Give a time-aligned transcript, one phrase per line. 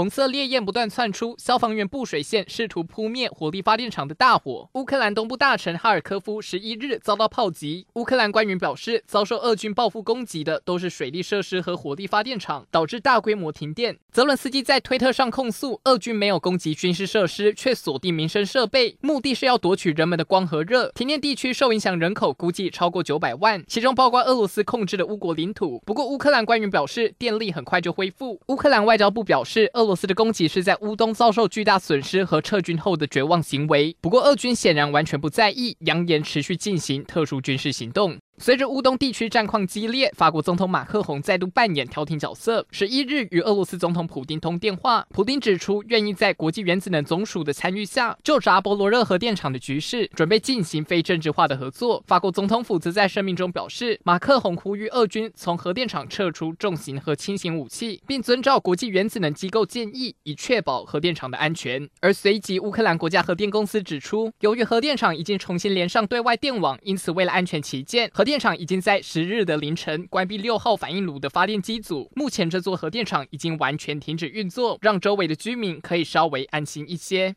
[0.00, 4.66] 红色烈焰不断窜出，消防员布水线试图扑灭火力发电厂的大火。
[4.72, 7.86] 乌克兰东部大城哈尔科夫十一日遭到炮击。
[7.92, 13.98] 乌克兰官员表示，遭受俄军报复攻击的都是水利设施和火力发电厂，导致大规模停电。
[14.10, 20.88] 泽伦斯基在推特上控诉，俄军没有攻击军事设施，却锁定民生设备，目的是要夺取人们的光和热。
[20.92, 25.82] 停电地区受影响人口估计超过九百万，其中包括俄罗斯控制的乌国领土。
[25.84, 28.40] 不过，乌克兰官员表示，电力很快就恢复。
[28.46, 33.96] 乌克兰外交部表示，俄罗斯的攻击是在乌东遭受巨大损失和撤军后的绝望行为。
[34.00, 38.16] 不过，俄军显然完全不在意，扬言持续进行特殊军事行动。
[38.42, 42.66] 随着乌东地区战况激烈，法国总统马克宏再度扮演调停角色。
[42.70, 52.02] 十一日与俄罗斯总统普丁通电话，普丁指出愿意在国际原子能总署的参与下，就扎波罗热核电厂的局势准备进行非政治化的合作。
[52.06, 61.86] 法国总统府则在声明中表示，马克宏呼吁俄军从核电厂撤出重型和轻型武器，并遵照国际原子能机构建议，以确保核电厂的安全。
[62.00, 72.08] 而随即，乌克兰国家核电公司指出，由于核电厂已经重新连上对外电网，因此为了安全起见，核电电厂已经在十日的凌晨关闭六号反应炉的发电机组。
[72.14, 77.28] 目前这座核电厂已经完全停止运作，让周围的居民可以稍微安心一些。